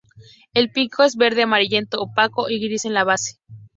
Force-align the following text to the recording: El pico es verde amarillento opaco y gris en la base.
El 0.55 0.71
pico 0.71 1.03
es 1.03 1.15
verde 1.15 1.43
amarillento 1.43 2.01
opaco 2.01 2.49
y 2.49 2.59
gris 2.59 2.85
en 2.85 2.95
la 2.95 3.03
base. 3.03 3.37